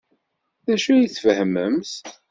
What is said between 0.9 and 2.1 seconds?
ay tfehmemt?